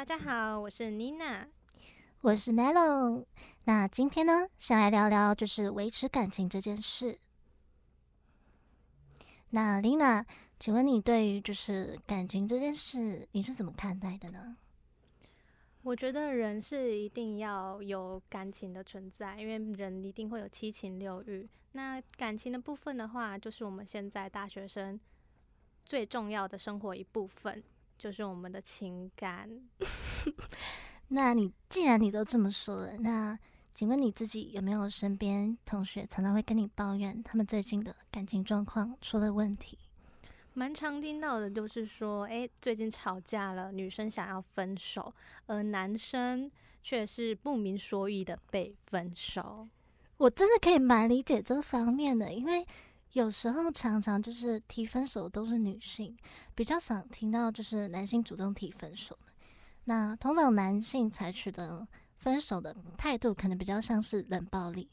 [0.00, 1.46] 大家好，我是 Nina，，
[2.22, 3.26] 我是 Melon。
[3.64, 7.18] 那今天呢，想来聊聊就是维持感情这件事。
[9.50, 10.24] 那 Lina，
[10.58, 14.56] 请问你对于就是感情这件事，你是怎么看待的呢？
[15.82, 21.46] 我觉得人是一定要有感情的存在，因为人一定会有七情六欲。
[21.72, 24.98] 那感情的部分的话，就是我们现在大学生
[25.84, 27.62] 最重要的生活一部分，
[28.00, 29.46] 就是我们的情感。
[31.08, 33.38] 那你既然你都这么说了，那
[33.74, 39.78] 请问你自己有没有身边同学常常会跟你抱怨他们最近的感情状况出了问题？
[40.54, 45.14] 蛮常听到的，就是说，哎，最近吵架了，女生想要分手，
[45.46, 46.50] 而男生
[46.82, 49.68] 却是不明所以的被分手。
[50.16, 52.66] 我真的可以蛮理解这方面的，因为
[53.12, 56.16] 有时候常常就是提分手都是女性，
[56.54, 59.18] 比较想听到就是男性主动提分手。
[59.84, 64.88] 那通常男性采取的分手的态度，可能比较像是冷暴力，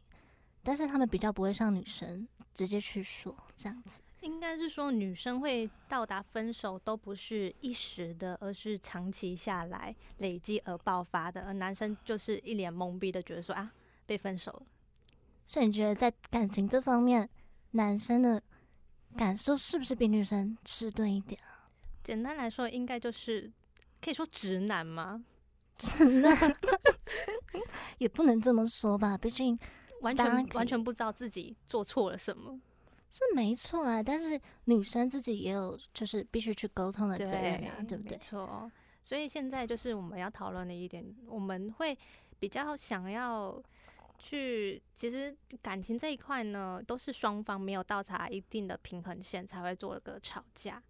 [0.63, 4.01] 但是他们比较不会像女生直接去说这样子。
[4.21, 11.41] 应该是说，女生会到达分手都不是一时的，而是长期下来累积而爆发的。
[11.41, 13.71] 而男生就是一脸懵逼的觉得说啊，
[14.07, 14.63] 被分手了。
[15.45, 17.29] 所以你觉得在感情这方面，
[17.77, 18.41] 男生的
[19.15, 21.69] 感受是不是比女生迟钝一点啊？
[22.03, 23.49] 简单来说，应该就是
[24.01, 25.23] 可以说直男吗？
[25.77, 26.35] 直 男
[27.99, 29.57] 也不能这么说吧，毕竟
[30.01, 32.59] 完全完全不知道自己做错了什么。
[33.09, 38.17] 是没错啊，但是女生自己也有就是必须去沟通的责任啊，对不对？
[38.17, 41.97] 没错，所以现在就是我们要讨论的一点，我们会
[42.39, 43.63] 比较想要
[44.17, 50.81] 去，其实感情这一块呢，都是双方没有到达一定的平衡线才会做一个吵架。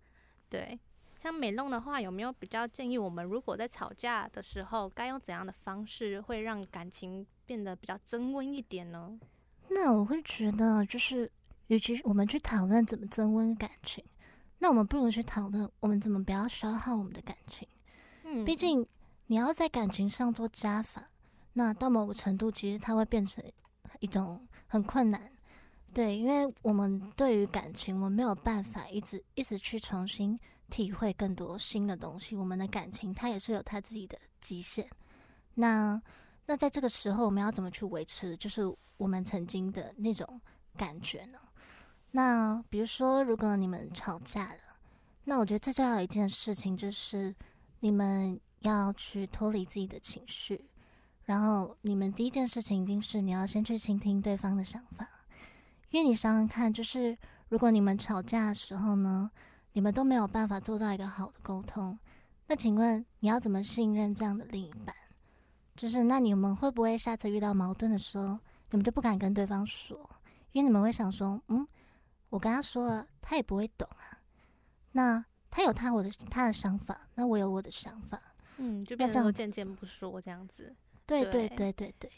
[0.50, 0.80] 对，
[1.18, 9.20] 像美弄的话，有没有比较建议我们，如果在吵架的时候，该用怎样的方式会让感情变得比较增温一点呢？
[9.70, 11.32] 那我会觉得就是。
[11.68, 14.02] 与其我们去讨论怎么增温感情，
[14.60, 17.68] 那我们不如去讨论我们怎么不要消耗我们的感情。
[18.24, 18.88] 嗯，毕竟
[19.26, 21.10] 你要在感情上做加法，
[21.58, 23.44] 那到某个程度，其实它会变成
[24.00, 25.20] 一种很困难。
[25.92, 32.36] 对，因为我们对于感情，我们没有办法一直一直去重新体会更多新的东西。
[32.36, 34.88] 我们的感情，它也是有它自己的极限。
[35.56, 36.00] 那
[36.46, 38.62] 那在这个时候，我们要怎么去维持，就是
[38.98, 40.40] 我们曾经的那种
[40.78, 41.40] 感觉呢？
[42.12, 44.60] 那比如说，如果你们吵架了，
[45.24, 47.34] 那我觉得最重要一件事情就是
[47.80, 50.64] 你们要去脱离自己的情绪，
[51.28, 55.08] 然后你们第一件事情一定是你要先去倾听对方的想法，
[55.92, 57.16] 因为你想想看，就是
[57.50, 59.30] 如果你们吵架的时候呢，
[59.74, 62.00] 你们都没有办法做到一个好的沟通，
[62.48, 64.96] 那请问你要怎么信任这样的另一半？
[65.76, 68.40] 就是那你们会不会下次遇到矛盾的时候，
[68.72, 70.10] 你们就不敢跟对方说，
[70.54, 71.68] 因为你们会想说，嗯。
[72.30, 74.20] 我跟他说了，他也不会懂啊。
[74.92, 78.22] 那他有他我的他的想法，那我有我的想法，
[78.58, 80.76] 嗯，就变成渐渐不说这样子。
[81.08, 82.12] 对对对对对，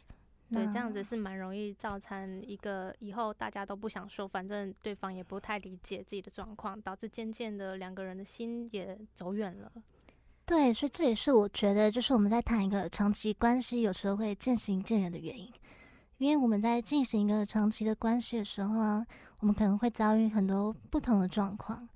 [0.51, 9.71] 对，这样子是蛮容易造成一个以后大家都不想说，反正对方也不太理解自己的状况，导致渐渐的两个人的心也走远了。
[10.45, 15.47] 对，所以这也是我觉得，就是我们在谈一个长期关系，有时候会渐行渐远的原因。
[16.17, 19.05] 因为我们在进行一个长期的关系的时候啊，
[19.39, 21.87] 我们可能会遭遇很多不同的状况。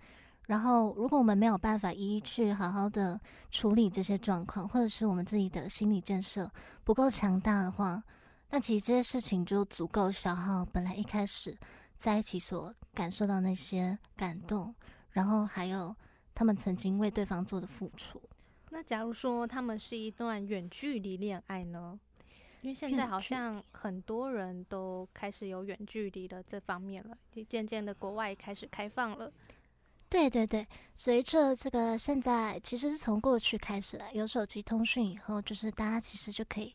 [0.48, 6.52] 然后，如果我们没有办法一一去好好的处理这些状况，或者是我们自己的心理建设
[6.84, 8.04] 不够强大的话，
[8.50, 11.58] 那其实这些事情就足够消耗本来一开始
[11.98, 14.76] 在一起所感受到那些感动，
[15.12, 15.96] 然后还有
[16.36, 18.22] 他们曾经为对方做的付出。
[18.70, 21.98] 那假如说他们是一段远距离恋爱呢？
[22.62, 27.18] 因为现在好像很多人都开始有远距离的这方面了，
[27.48, 29.32] 渐渐的国外开始开放了。
[30.14, 36.72] 对对对，随着这个现在其实是从过去开始了，有手机通讯以后，就是大家其实就可以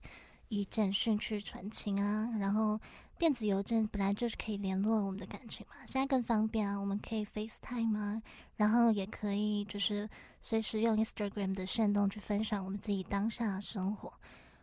[0.48, 2.76] 以简讯去传情啊，然后
[3.16, 8.20] 电子邮件本来就是可以联络我们的感情嘛，现在更方便啊，我们可以 FaceTime 啊，
[8.56, 10.10] 然后也可以就是
[10.40, 14.12] 随时用 Instagram 的线动去分享我们自己当下的生活。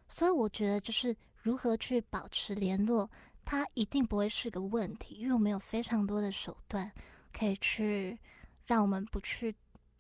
[0.10, 3.10] 所以我觉得，就是如何去保持联络，
[3.46, 6.92] 它一定不会是个问题，因为我们有非常多的手段
[7.32, 8.20] 可以去
[8.66, 9.54] 让我们不去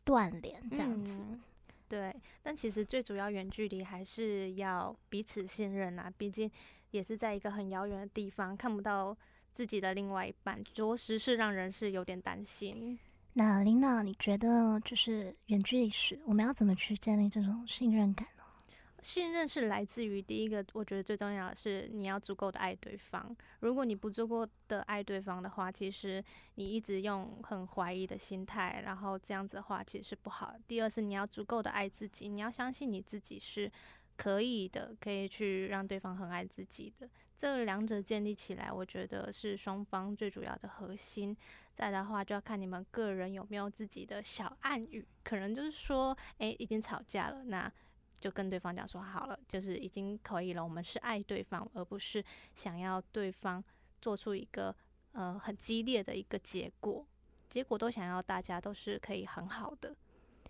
[0.03, 1.19] 断联这样子。
[1.87, 6.49] 对，但其实最主要远距离还是要彼此信任啊，毕竟
[6.91, 9.15] 也是在一个很遥远的地方，看不到
[9.53, 12.97] 自己的另外一半，着实是让人是有点担心。
[13.33, 18.27] 那琳娜，你觉得就是远距离时，我们要怎么去建立这种信任感？
[19.05, 23.37] 信任是来自于第一个，我觉得最重要的是你要足够的爱对方。
[23.59, 26.21] 如果你不足够的爱对方的话，其实
[26.55, 30.55] 你一直用很怀疑的心态，然后这样子的话其实是不好。
[30.67, 33.71] 第二是你要足够的爱自己，你要相信你自己是
[34.17, 37.07] 可以的，可以去让对方很爱自己的。
[37.37, 41.37] 这两者建立起来，我觉得是双方最主要的核心。
[41.75, 47.71] 再的话，就要看你们个人有没有自己的小暗语，可能就是说，诶，已经吵架了，那
[48.19, 50.63] 就跟对方讲说好了，就是已经可以了。
[50.63, 52.23] 我们是爱对方，而不是
[52.53, 53.63] 想要对方
[54.01, 54.75] 做出一个
[55.11, 57.05] 呃很激烈的一个结果，
[57.49, 59.95] 结果都想要大家都是可以很好的。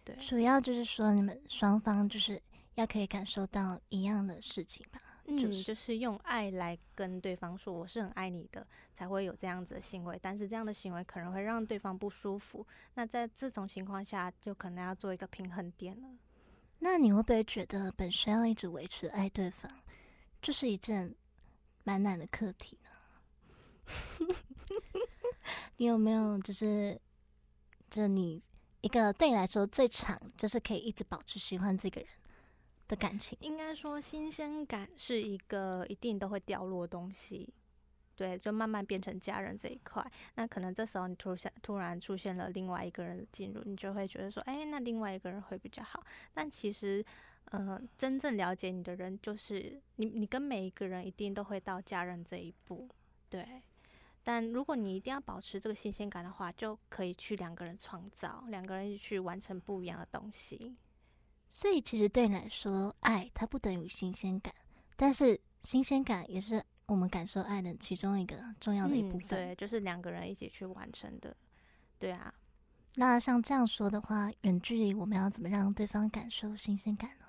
[0.03, 2.41] 对，主要就是说你们双方就是
[2.75, 5.01] 要可以感受到一样的事情吧。
[5.27, 10.19] 嗯，就是用爱来跟对方说我是很爱你的，才会有这样子的行为。
[10.21, 12.63] 但是这样的行为可能会让对方不舒服。
[12.94, 16.07] 那在这种情况下，就可能要做一个平衡点了。
[16.87, 19.67] 那你会不会觉得本身要一直维持爱对方，
[20.39, 21.15] 这是一件
[21.83, 24.35] 蛮难的课题呢？
[25.77, 27.01] 你有没有就是，
[27.89, 28.39] 就你
[28.81, 32.07] 一个对你来说最长，就是可以一直保持喜欢这个人？
[32.87, 37.51] 的感情，应该说新鲜感是一个一定都会掉落东西，
[38.15, 40.06] 对，就慢慢变成家人这一块。
[40.35, 46.03] 那可能这时候你突然突然出现了另外一个人的进入，你就会觉得说，哎，那另外一个人会比较好。
[46.33, 47.06] 但其实，
[47.51, 52.88] 嗯，真正了解你的人，就是你，你跟每一个人一定都会到家人这一步，
[53.29, 53.45] 对。
[54.23, 60.75] 但如果你一定要保持这个新鲜感的话，就可以去两个人创造，两个人去完成不一样的东西。
[61.47, 64.51] 所以其实对你来说，爱它不等于新鲜感，
[64.95, 69.29] 但是新鲜感也是我们感受爱的其中一个重要的一部分。
[69.29, 71.35] 对，就是两个人一起去完成的。
[71.97, 72.33] 对啊，
[72.95, 77.25] 那像这样说的话，远距离我们要怎么让对方感受新鲜感呢？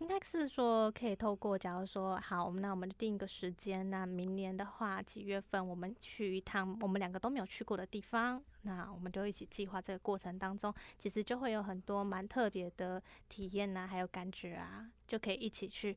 [0.00, 15.96] 应该是说，可以透过，假如说，好，那我们定一个时间，那明年的话，几月份我们去一趟我们两个都没有去过的地方，那我们就一起计划这个过程当中，其实就会有很多蛮特别的体验呐，还有感觉啊，就可以一起去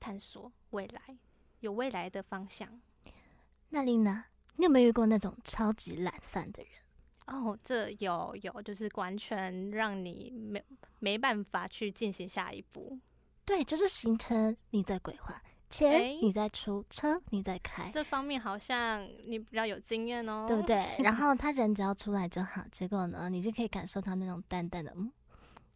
[0.00, 1.16] 探索未来，
[1.66, 2.68] 有未来的方向。
[3.68, 4.24] 那丽娜，
[4.56, 6.72] 你有没有遇过那种超级懒散的人？
[7.26, 10.64] 哦，这有有，就是完全让你没
[11.00, 12.98] 没办法去进行下一步。
[13.44, 20.86] 对，就是行程你在规划，钱你在出，车你在开，这方面好像你比较有经验哦，对不对？
[21.02, 25.10] 然后他人只要出来就好，结果呢，你就可以感受到那种淡淡的，嗯，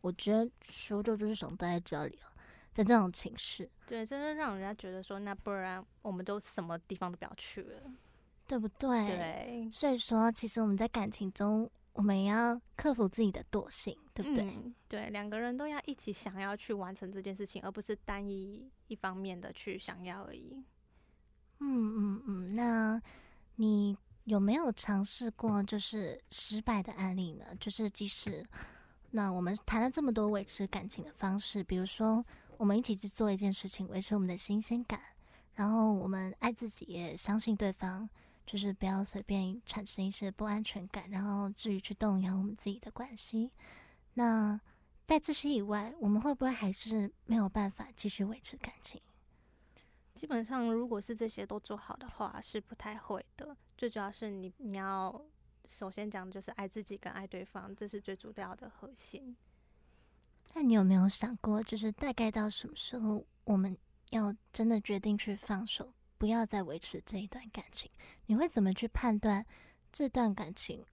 [0.00, 2.29] 我觉得说就就是想待在这里哦，
[2.72, 7.82] 在这种情绪，对，真的让人家觉得说，那不然我们都什么地方都不要去了，
[8.46, 9.06] 对不对？
[9.06, 11.70] 对，所以说，其实我们在感情中。
[11.92, 14.56] 我们要克服自己的惰性，对不对？
[14.88, 20.64] 对，两个人都要一起想要去完成这件事情，而不是单一一方面的去想要而已。
[21.58, 23.02] 嗯嗯嗯，那
[23.56, 23.94] 你
[24.24, 27.44] 有没有尝试过就是失败的案例呢？
[27.58, 28.46] 就是即使
[29.10, 32.24] 那我们谈了这么多维持感情的方式，比如说
[32.60, 35.00] 我们一起去做一件事情，维持我们的新鲜感，
[35.54, 38.06] 然后我们爱自己，也相信对方。
[38.44, 43.50] 就是不要随便产生一些不安全感，然后至于去动摇我们自己的关系。
[44.14, 44.60] 那
[45.06, 49.00] 在这些以外，我们会不会还是没有办法继续维持感情？
[50.12, 53.56] 基本上，如果是这些都做好的话，是不太会的。
[53.78, 55.24] 最主要是你，你要
[55.64, 59.34] 首先讲的就是爱自己跟爱对方，这是最主要的核心。
[60.54, 63.76] 那你有没有想过，就是大概到什么时候，我们
[64.10, 65.92] 要真的决定去放手？
[66.18, 67.90] 不要再维持这一段感情，
[68.26, 69.46] 你会怎么去判断
[69.90, 70.84] 这段感情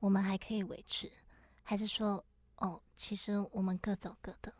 [0.00, 1.10] 我们还可以维持，
[1.62, 2.22] 还是说
[2.56, 4.52] 哦，其实我们各走各的？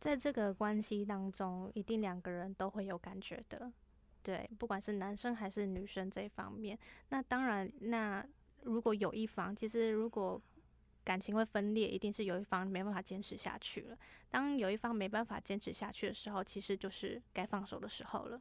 [0.00, 3.70] 在这个关系当中，一定两个人都会有感觉的，
[4.22, 6.78] 对，不管是男生还是女生这一方面。
[7.10, 8.26] 那当然，那
[8.62, 10.40] 如果有一方，其实如果
[11.04, 13.96] 感情会分裂，一定是有一方没办法坚持下去了。
[14.30, 18.40] 当有一方没办法坚持下去的时候，其实就是该放手的时候了。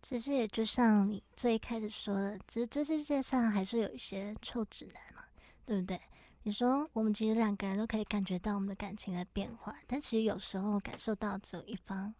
[0.00, 5.24] 其实也就像你最一开始说的，其实这世界上还是有一些臭直男嘛，
[5.66, 6.00] 对不对？
[6.44, 12.14] 你说我们其实两个人都可以感觉到我们的感情在变化，但其实有时候感受到只有一方，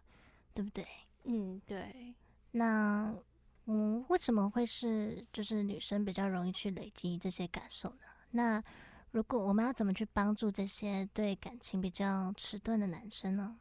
[0.53, 0.85] 对不对？
[1.23, 2.13] 嗯，对。
[2.51, 3.15] 那
[3.65, 8.05] 嗯，为什么会是就是女生比较容易去累积这些感受呢？
[8.31, 8.63] 那
[9.11, 13.57] 如果我们要怎么去帮助这些对感情比较迟钝的男生呢？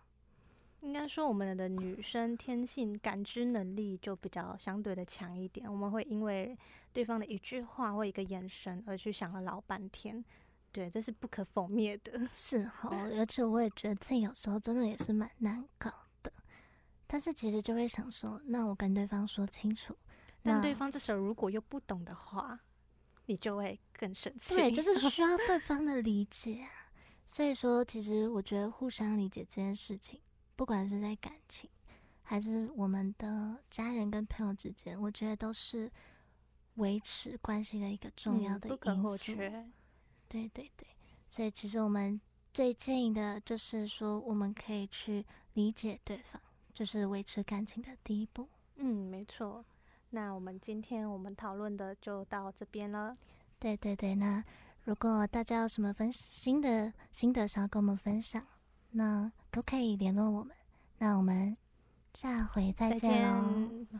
[0.81, 5.71] 应该说，我们的女生天性感知能力就比较相对的强一点。
[5.71, 6.57] 我们会因为
[6.93, 10.25] 对方的一句话或一个眼神而去想了老半天。
[10.71, 12.21] 对，这是不可否灭的。
[12.31, 15.91] 是哦，而且我也觉得自己有时候真的也是蛮难搞
[16.23, 16.31] 的。
[17.07, 19.97] 但是其实就会想说，那我跟对方说清楚，
[20.43, 22.61] 但对方这时候如果又不懂的话，
[23.29, 24.55] 你就会更生气。
[24.57, 26.71] 对，就是 需要对方的理解啊。
[27.27, 30.19] 所以说，其实我觉得互相理解这件事情，
[30.57, 31.69] 不管是在感情，
[32.23, 35.93] 还是我们的家人跟朋友之间，我觉得都是
[36.77, 38.77] 维持关系的一个重要的因
[39.19, 39.37] 素。
[40.27, 40.89] 对对对，
[41.29, 42.19] 所以其实我们
[42.55, 46.41] 最建议的就是说，我们可以去理解对方，
[46.73, 48.49] 就是维持感情的第一步。
[48.77, 49.63] 嗯，没错。
[50.11, 53.17] 那我们今天我们讨论的就到这边了。
[53.59, 54.43] 对对对，那
[54.85, 58.43] 如果大家有什么分新的心得想要跟我们分享，
[58.93, 60.57] 那都可以联络我们。
[60.99, 61.57] 那我们
[62.15, 63.99] 下回再见喽。